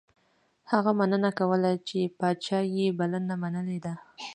هغه 0.71 0.91
مننه 0.99 1.29
کوله 1.39 1.71
چې 1.87 1.99
پاچا 2.19 2.59
یې 2.75 2.87
بلنه 2.99 3.35
منلې 3.41 3.77
ده. 3.85 3.93